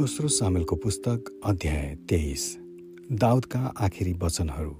दोस्रो 0.00 0.28
सामेलको 0.28 0.76
पुस्तक 0.76 1.40
अध्याय 1.44 1.98
तेइस। 2.08 2.58
दाउदका 3.12 3.74
आखिरी 3.80 4.12
वचनहरू। 4.12 4.76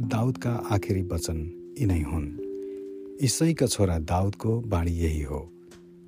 दाउदका 0.00 0.50
आखिरी 0.50 1.02
वचन 1.02 1.38
यिनै 1.80 2.00
हुन्। 2.00 2.40
इसैका 3.20 3.66
छोरा 3.66 3.98
दाउदको 3.98 4.60
बाणी 4.60 4.90
यही 4.90 5.22
हो। 5.22 5.52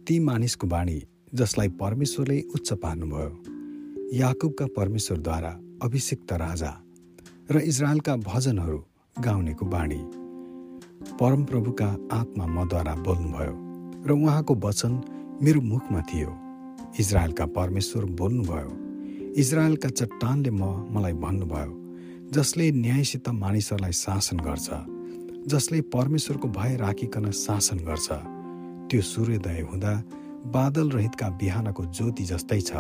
ती 0.06 0.20
मानिसको 0.20 0.66
बाणी 0.66 1.02
जसलाई 1.34 1.68
परमेश्वरले 1.68 2.40
उच्च 2.54 2.72
पार्नुभयो। 2.72 3.42
याकुबका 4.16 4.66
परमेश्वरद्वारा 4.66 5.60
अभिषिक्त 5.82 6.32
राजा 6.32 6.82
र 7.50 7.58
इजरायलका 7.58 8.16
भजनहरू 8.16 8.84
गाउनेको 9.20 9.66
बाणी। 9.66 10.00
परमप्रभुका 11.16 11.96
आत्मा 12.12 12.46
मद्वारा 12.46 12.94
बोल्नुभयो 12.94 13.54
र 14.06 14.12
उहाँको 14.12 14.54
वचन 14.54 15.00
मेरो 15.42 15.60
मुखमा 15.60 16.00
थियो। 16.00 16.51
इजरायलका 17.00 17.46
परमेश्वर 17.56 18.04
बोल्नुभयो 18.04 18.70
इजरायलका 19.40 19.88
चट्टानले 19.88 20.50
म 20.50 20.64
मलाई 20.92 21.12
भन्नुभयो 21.24 21.72
जसले 22.34 22.70
न्यायसित 22.72 23.28
मानिसहरूलाई 23.28 23.92
शासन 23.92 24.36
गर्छ 24.36 24.68
जसले 25.52 25.80
परमेश्वरको 25.94 26.48
भय 26.48 26.76
राखिकन 26.76 27.30
शासन 27.30 27.78
गर्छ 27.88 28.08
त्यो 28.90 29.00
सूर्योदय 29.02 29.60
हुँदा 29.72 29.92
बादल 30.52 30.90
रहितका 30.90 31.28
बिहानको 31.40 31.84
ज्योति 31.96 32.24
जस्तै 32.24 32.60
छ। 32.60 32.72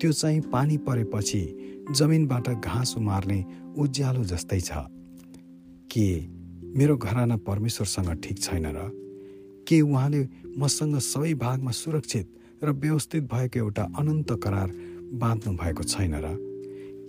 त्यो 0.00 0.12
चाहिँ 0.12 0.40
पानी 0.52 0.76
परेपछि 0.86 1.42
जमिनबाट 1.96 2.48
घाँस 2.48 2.94
उमार्ने 2.98 3.38
उज्यालो 3.78 4.24
जस्तै 4.24 4.60
छ। 4.60 4.70
के 5.92 6.06
मेरो 6.78 6.96
घराना 6.96 7.36
परमेश्वरसँग 7.36 8.10
ठिक 8.22 8.38
छैन 8.38 8.66
र? 8.66 8.90
के 9.68 9.80
उहाँले 9.80 10.28
मसँग 10.58 10.98
सबै 10.98 11.34
भागमा 11.34 11.70
सुरक्षित 11.70 12.26
र 12.64 12.70
व्यवस्थित 12.70 13.22
भएको 13.24 13.58
एउटा 13.58 13.82
अनन्त 13.98 14.32
करार 14.42 14.70
बाँध्नु 15.18 15.52
भएको 15.52 15.82
छैन 15.82 16.14
र 16.14 16.36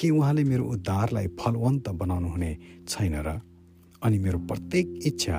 के 0.01 0.09
उहाँले 0.09 0.43
मेरो 0.43 0.65
उद्धारलाई 0.65 1.27
फलवन्त 1.27 1.89
बनाउनु 1.89 2.27
हुने 2.27 2.57
छैन 2.87 3.15
र? 3.15 3.41
अनि 4.01 4.17
मेरो 4.19 4.39
प्रत्येक 4.39 4.99
इच्छा 5.05 5.37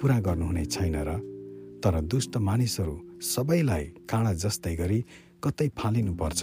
पुरा 0.00 0.18
गर्नुहुने 0.20 0.64
छैन 0.64 0.96
र? 1.06 1.10
तर 1.78 2.00
दुष्ट 2.00 2.36
मानिसहरू 2.36 2.94
सबैलाई 3.22 3.84
काँडा 4.10 4.32
जस्तै 4.32 4.74
गरी 4.76 5.04
कतै 5.44 5.68
फालिनुपर्छ 5.78 6.42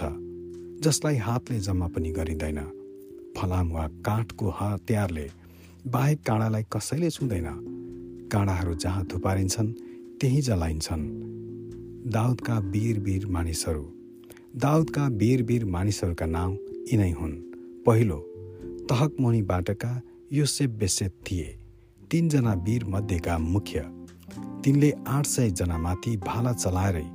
जसलाई 0.84 1.18
हातले 1.18 1.60
जम्मा 1.60 1.88
पनि 1.88 2.12
गरिँदैन। 2.12 2.60
फलाम 3.38 3.68
वा 3.72 3.88
काठको 3.88 4.50
हतियारले 4.50 5.28
बाहेक 5.88 6.20
काँडालाई 6.24 6.64
कसैले 6.72 7.10
छुँदैन। 7.10 7.48
काँडाहरू 8.32 8.74
जहाँ 8.74 9.04
थुपारिन्छन् 9.12 9.74
त्यही 10.20 10.42
जलाइन्छन्। 10.42 11.39
दाउदका 12.10 12.60
वीर 12.60 13.00
वीर 13.00 13.26
मानिसहरू। 13.28 13.82
दाउदका 14.56 15.08
वीर 15.08 15.44
वीर 15.44 15.66
मानिसहरूका 15.66 16.26
नाउँ 16.26 16.58
यिनै 16.94 17.12
हुन्। 17.12 17.32
पहिलो 17.86 18.18
तहकमोनीबाटका 18.90 20.02
योसेफ 20.34 20.70
बेसेत 20.70 21.12
थिए। 21.12 21.60
तिनजना 22.12 22.54
वीर 22.54 22.86
मध्येका 22.86 23.38
मुख्य। 23.38 23.80
तिनले 24.64 24.94
आठ 25.08 25.26
सयजनामाथि 25.26 26.18
भाला 26.18 26.54
चलाएरै 26.54 27.06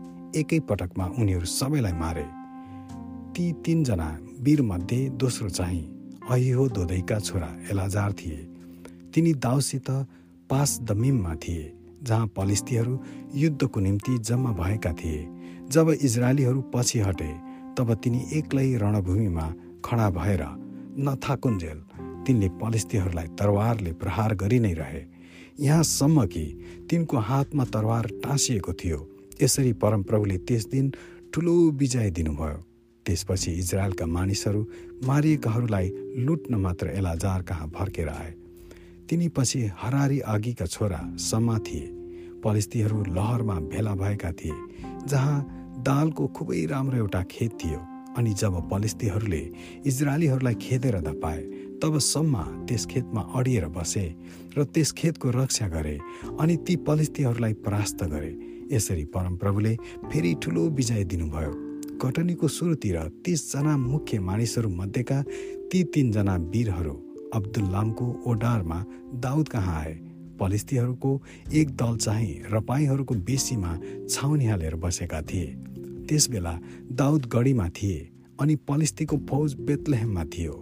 एकै 0.40 0.60
पटकमा 0.60 1.06
उनीहरू 1.18 1.46
सबैलाई 1.46 1.92
मारे। 1.92 2.26
ती 3.32 3.52
तिनजना 3.52 4.18
वीरमध्ये 4.40 5.08
दोस्रो 5.10 5.48
चाहिँ 5.48 5.84
अहिहो 6.30 6.68
दोधैका 6.68 7.18
छोरा 7.18 7.50
एलाजार 7.70 8.12
थिए। 8.12 8.36
तिनी 9.14 9.34
दाउसित 9.34 9.90
पास 10.50 10.78
दमिममा 10.82 11.34
थिए। 11.34 11.72
जहाँ 12.04 12.26
पलिस्तीहरू 12.36 12.98
युद्धको 13.34 13.80
निम्ति 13.80 14.18
जम्मा 14.18 14.52
भएका 14.52 14.92
थिए 14.92 15.26
जब 15.68 15.90
इजरायलीहरू 16.02 16.60
पछि 16.74 17.00
हटे 17.00 17.32
तब 17.78 17.94
तिनी 17.94 18.20
एक्लै 18.32 18.66
रणभूमिमा 18.76 19.46
खडा 19.84 20.10
भएर 20.10 20.42
नथाकुन्जेल 20.98 21.78
तिनले 22.26 22.48
पलिस्तीहरूलाई 22.60 23.26
तरवारले 23.38 23.92
प्रहार 23.92 24.34
गरि 24.34 24.58
नै 24.60 24.72
रहे। 24.72 25.02
यहाँसम्म 25.60 26.26
कि 26.26 26.44
तिनको 26.90 27.16
हातमा 27.18 27.64
तरवार 27.64 28.06
टाँसिएको 28.24 28.72
थियो 28.72 29.00
यसरी 29.42 29.72
परमप्रभुले 29.72 30.36
त्यस 30.38 30.66
दिन 30.66 30.92
ठुलो 31.34 31.54
विजय 31.70 32.10
दिनुभयो। 32.10 32.62
त्यसपछि 33.06 33.52
इजरायलका 33.52 34.06
मानिसहरू 34.06 34.66
मारिएकाहरूलाई 35.04 35.90
लुट्न 36.16 36.54
मात्र 36.54 36.86
एलाजार 36.90 37.42
कहाँ 37.42 37.68
फर्केर 37.68 38.08
आए। 38.08 38.32
तिनी 39.08 39.28
पछि 39.28 39.60
हरारी 39.78 40.18
अघिका 40.20 40.66
छोरा 40.66 41.00
सम्मा 41.20 41.58
थिए। 41.58 41.86
पलिस्तीहरू 42.44 43.04
लहरमा 43.14 43.54
भेला 43.70 43.94
भएका 43.94 44.30
थिए 44.32 44.52
जहाँ 45.08 45.36
दालको 45.86 46.26
खुबै 46.26 46.64
राम्रो 46.66 46.96
एउटा 46.96 47.22
खेत 47.30 47.52
थियो। 47.54 47.80
अनि 48.18 48.32
जब 48.32 48.54
पलिस्तीहरूले 48.70 49.42
इजरायलीहरूलाई 49.86 50.54
खेदेर 50.54 51.00
धपाए 51.00 51.42
तब 51.82 51.98
सम्मा 51.98 52.42
त्यस 52.68 52.86
खेतमा 52.86 53.20
अडिएर 53.34 53.66
बसे 53.68 54.06
र 54.58 54.64
त्यस 54.64 54.92
खेतको 54.92 55.30
रक्षा 55.30 55.68
गरे 55.68 55.98
अनि 56.40 56.56
ती 56.56 56.76
पलिस्तीहरूलाई 56.86 57.52
परास्त 57.64 58.04
गरे। 58.04 58.32
यसरी 58.72 59.04
परमप्रभुले 59.04 59.74
फेरि 60.12 60.34
ठुलो 60.42 60.68
विजय 60.70 61.04
दिनुभयो। 61.04 61.52
कटनीको 62.02 62.48
सुरुतिर 62.48 62.96
तिसजना 63.24 63.76
मुख्य 63.76 64.18
मानिसहरू 64.20 64.68
मध्येका 64.70 65.22
ती 65.70 65.82
तिनजना 65.84 66.36
वीरहरू 66.52 66.94
अब्दुल्लामको 67.34 68.06
ओडारमा 68.26 68.78
दाउद 69.14 69.48
कहाँ 69.48 69.80
आए? 69.80 69.94
पलिस्तीहरूको 70.40 71.10
एक 71.54 71.70
दल 71.70 71.96
चाहिँ 71.96 72.42
रपाईहरूको 72.52 73.14
बेसीमा 73.14 73.78
छाउनी 74.10 74.46
हालेर 74.46 74.74
बसेका 74.76 75.20
थिए। 75.22 75.46
त्यसबेला 76.08 76.54
दाउद 76.92 77.26
गढीमा 77.26 77.68
थिए 77.68 77.98
अनि 78.40 78.56
पलिस्तीको 78.68 79.16
फौज 79.28 79.54
बेतलेहममा 79.54 80.24
थियो। 80.24 80.54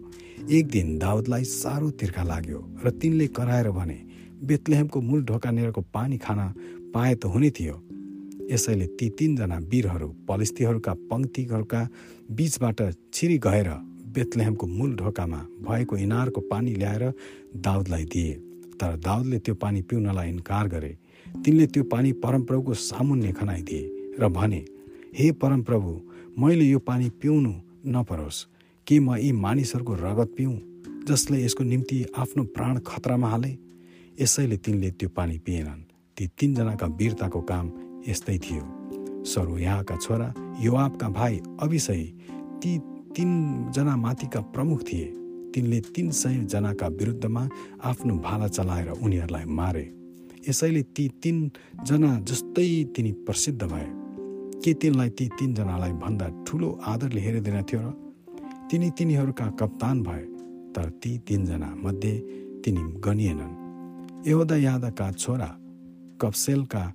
एक 0.50 0.66
दिन 0.68 0.98
दाउदलाई 0.98 1.44
साह्रो 1.44 1.90
तिर्खा 1.90 2.22
लाग्यो 2.22 2.60
र 2.84 2.90
तिनले 2.90 3.26
कराएर 3.26 3.70
भने 3.70 3.98
बेतलेहमको 4.44 5.00
मूल 5.00 5.22
ढोकानेरको 5.24 5.80
पानी 5.80 6.18
खान 6.18 6.40
पाए 6.94 7.14
त 7.14 7.24
हुने 7.24 7.50
थियो। 7.50 7.76
यसैले 8.50 8.86
ती 8.86 9.08
तिनजना 9.08 9.58
वीरहरू 9.70 10.08
पलिस्तीहरूका 10.28 10.92
पङ्क्तिहरूका 11.10 11.80
बीचबाट 12.30 12.78
छिरी 13.14 13.38
गएर 13.38 13.68
बेतलेहमको 14.14 14.66
मूल 14.66 14.94
ढोकामा 14.96 15.40
भएको 15.68 15.96
इनारको 15.96 16.40
पानी 16.40 16.74
ल्याएर 16.74 17.12
दाउदलाई 17.56 18.04
दिए। 18.04 18.32
तर 18.80 18.96
दाउदले 18.96 19.38
त्यो 19.38 19.54
पानी 19.54 19.82
पिउनलाई 19.82 20.28
इन्कार 20.28 20.68
गरे। 20.68 20.96
तिनले 21.44 21.66
त्यो 21.66 21.84
पानी 21.84 22.12
परमप्रभुको 22.12 22.74
सामुन्ने 22.74 23.32
खनाइदिए 23.32 24.16
र 24.20 24.28
भने 24.28 24.64
हे 25.14 25.30
परमप्रभु 25.32 25.90
मैले 26.38 26.64
यो 26.64 26.78
पानी 26.78 27.08
पिउनु 27.10 27.52
नपरोस्। 27.86 28.46
के 28.86 28.98
म 29.00 29.16
यी 29.16 29.32
मानिसहरूको 29.32 29.94
रगत 29.94 30.34
पिउँ 30.36 30.56
जसले 31.08 31.44
यसको 31.44 31.64
निम्ति 31.64 32.04
आफ्नो 32.18 32.44
प्राण 32.44 32.78
खतरामा 32.78 33.28
हाले? 33.28 33.56
यसैले 34.20 34.56
तिनले 34.56 34.90
त्यो 34.90 35.08
पानी 35.08 35.38
पिएनन्। 35.38 35.82
ती 36.16 36.26
तिनजनाका 36.38 36.86
वीरताको 36.86 37.40
काम 37.40 37.66
यस्तै 38.08 38.38
थियो। 38.38 38.64
सरो 39.24 39.58
यहाँका 39.58 39.96
छोरा 39.96 40.32
युवापका 40.60 41.08
भाइ 41.08 41.40
अभिषय 41.60 42.02
ती 42.62 42.78
तिनजना 43.16 43.96
माथिका 43.96 44.40
प्रमुख 44.40 44.82
थिए। 44.82 45.04
तिनले 45.54 45.80
तिन 45.80 46.10
सयजनाका 46.10 46.86
विरुद्धमा 46.86 47.48
आफ्नो 47.84 48.14
भाला 48.16 48.48
चलाएर 48.48 48.88
उनीहरूलाई 48.90 49.44
मारे। 49.44 49.84
यसैले 50.48 50.82
ती 50.82 51.08
तिनजना 51.22 52.20
जस्तै 52.20 52.84
तिनी 52.84 53.12
प्रसिद्ध 53.12 53.62
भए। 53.62 53.88
के 54.64 54.74
तिनलाई 54.74 55.10
ती 55.10 55.28
तिनजनालाई 55.28 55.92
भन्दा 55.92 56.44
ठुलो 56.46 56.80
आदरले 56.84 57.20
हेरिँदैन 57.20 57.62
थियो 57.62 57.80
र? 57.80 57.88
तिनी 58.70 58.90
तिनीहरूका 58.90 59.46
कप्तान 59.46 60.02
भए 60.02 60.22
तर 60.74 60.88
ती 60.88 61.18
तिनजना 61.18 61.74
मध्ये 61.76 62.14
तिनी 62.64 62.82
गनिएनन्। 63.00 64.26
यहोदा 64.26 64.56
यादाका 64.56 65.12
छोरा 65.12 65.50
कप्सेलका 66.20 66.94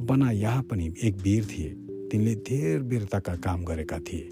बना 0.00 0.30
यहाँ 0.30 0.62
पनि 0.62 0.94
एक 1.02 1.14
वीर 1.16 1.44
थिए। 1.44 1.68
तिनले 2.10 2.34
धेर 2.34 2.80
वीरताका 2.82 3.34
काम 3.36 3.64
गरेका 3.64 3.98
थिए। 3.98 4.28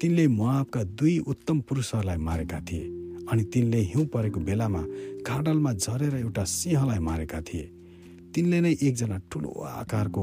तिनले 0.00 0.26
मुआबका 0.28 0.82
दुई 0.94 1.18
उत्तम 1.26 1.60
पुरुषहरूलाई 1.60 2.16
मारेका 2.18 2.58
थिए 2.60 2.84
अनि 3.30 3.42
तिनले 3.44 3.78
हिउँ 3.82 4.04
परेको 4.06 4.40
बेलामा 4.40 4.82
काडलमा 5.26 5.72
झरेर 5.74 6.14
एउटा 6.16 6.44
सिंहलाई 6.46 6.98
मारेका 6.98 7.40
थिए। 7.42 7.64
तिनले 8.34 8.60
नै 8.60 8.72
एकजना 8.78 9.18
ठुलो 9.26 9.50
आकारको 9.82 10.22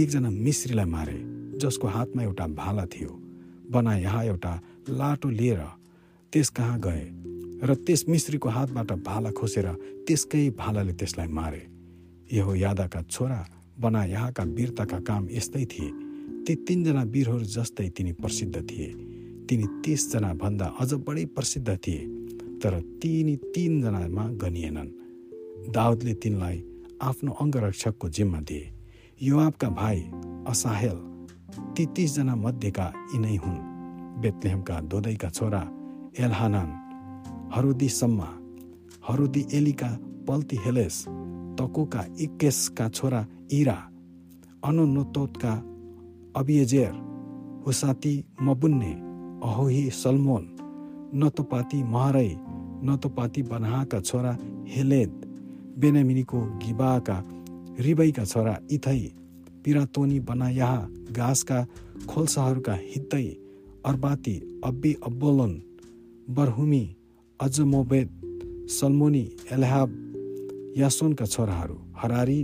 एकजना 0.00 0.30
मिश्रीलाई 0.30 0.84
मारे 0.86 1.18
जसको 1.60 1.86
हातमा 1.86 2.22
एउटा 2.22 2.46
भाला 2.56 2.84
थियो। 2.86 3.12
बना 3.68 3.96
यहाँ 3.98 4.24
एउटा 4.24 4.52
लाटो 4.88 5.28
लिएर 5.30 5.60
त्यस 6.32 6.48
कहाँ 6.56 6.80
गए 6.80 7.04
र 7.60 7.74
त्यस 7.76 8.04
मिश्रीको 8.08 8.48
हातबाट 8.48 8.92
भाला 9.04 9.30
खोसेर 9.36 9.68
त्यसकै 10.08 10.48
भालाले 10.56 10.92
त्यसलाई 10.96 11.28
मारे। 11.28 11.62
यहो 12.32 12.54
यादाका 12.56 13.02
छोरा 13.04 13.40
बना 13.80 14.04
यहाँका 14.06 14.42
वीरताका 14.56 14.98
काम 15.04 15.28
यस्तै 15.30 15.64
थिए। 15.66 15.90
ती 16.44 16.54
तिनजना 16.66 17.02
वीरहरू 17.04 17.44
जस्तै 17.56 17.88
तिनी 17.96 18.12
प्रसिद्ध 18.16 18.56
थिए। 18.56 18.90
तिनी 19.50 19.66
तिसजना 19.84 20.30
भन्दा 20.34 20.66
अझ 20.80 20.92
बढी 20.94 21.24
प्रसिद्ध 21.26 21.68
थिए 21.76 22.06
तर 22.62 22.74
तिनी 23.02 23.34
तिनजनामा 23.54 24.24
गनिएनन्। 24.42 24.90
दाउदले 25.74 26.14
तिनलाई 26.14 26.58
आफ्नो 27.02 27.30
अङ्गरक्षकको 27.32 28.08
जिम्मा 28.08 28.40
दिए। 28.40 28.70
युवापका 29.22 29.68
भाइ 29.70 29.98
असाहेल 30.50 30.98
ती 31.74 31.86
तिसजना 31.86 32.34
मध्येका 32.36 32.86
यिनै 33.14 33.36
हुन्। 33.36 33.58
बेतलेहमका 34.22 34.76
दोदैका 34.90 35.28
छोरा 35.30 35.62
एलहानान 36.18 36.70
हरुदी 37.54 37.88
सम्मा 37.88 38.30
हरुदी 39.08 39.42
एलीका 39.52 39.90
पल्ती 40.28 40.56
हेलेस 40.64 41.04
तकोका 41.58 42.02
इक्केसका 42.20 42.88
छोरा 42.88 43.26
इरा 43.52 43.78
अनुनोतोतका 44.64 45.52
अबियजेर 46.36 46.92
हुसाती 47.66 48.14
मबुन्ने 48.42 49.09
अहोही 49.42 49.82
सलमोन 49.92 50.44
नतोपाती 51.14 51.82
महरै 51.94 52.28
नतोपाती 52.86 53.42
बनाहाका 53.42 54.00
छोरा 54.00 54.32
हेलेद 54.74 55.12
बेनामिनीको 55.80 56.40
गिबाका 56.62 57.16
रिबैका 57.86 58.24
छोरा 58.32 58.54
इथै 58.76 59.00
पिरातोनी 59.64 60.18
बनायाह 60.28 60.76
घाँसका 61.12 61.58
खोल्साहरूका 62.10 62.74
हित्तै 62.82 63.24
अर्बाती 63.84 64.34
अब्बी 64.64 64.92
अब्बोलोन 65.08 65.52
बरहुमी 66.36 66.84
अजमोबेद 67.40 68.08
सलमोनी 68.70 69.24
एलहाब 69.52 69.90
यासोनका 70.76 71.26
छोराहरू 71.26 71.76
हरारी 71.96 72.38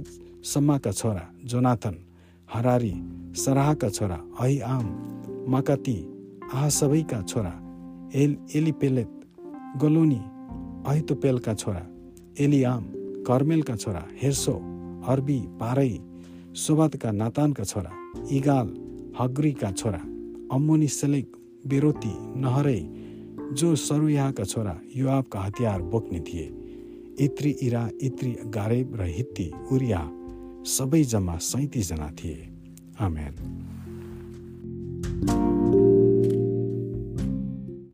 सम्माका 0.45 0.93
छोरा 0.93 1.25
जोनाथन 1.51 1.95
हरारी 2.49 2.95
सराहका 3.37 3.89
छोरा 3.91 4.19
आम 4.67 4.87
मकती 5.49 5.99
आहा 6.47 6.69
सबैका 6.69 7.21
छोरा 7.23 7.53
एल 8.15 8.37
एलिपेलेत 8.55 9.11
गलोनी 9.83 10.21
अहितोपेलका 10.91 11.55
छोरा 11.55 11.83
एलियाम 12.41 12.85
कर्मेलका 13.27 13.75
छोरा 13.77 14.03
हेर्सो 14.23 14.55
अर्बी 15.09 15.39
पारै 15.61 15.93
सोबातका 16.57 17.11
नातानका 17.13 17.65
छोरा 17.65 17.93
इगाल 18.31 18.69
हग्रीका 19.21 19.71
छोरा 19.73 20.03
अम्मोनी 20.57 20.89
सेलेक 20.89 21.37
बेरोती 21.67 22.15
नहरै 22.45 22.81
जो 23.59 23.75
सरुयाका 23.87 24.45
छोरा 24.45 24.75
युवाबका 24.97 25.41
हतियार 25.41 25.83
बोक्ने 25.93 26.21
थिए। 26.21 26.47
इत्री 27.21 27.51
इरा 27.67 27.89
इत्री 28.03 28.33
गारेब 28.57 28.95
र 29.01 29.03
हित्ती 29.11 29.51
उरिया 29.73 30.03
सबै 30.69 31.03
जम्मा 31.05 31.37
सैतिसजना 31.43 32.11
थिए। 32.19 32.39
आमेन। 33.01 33.35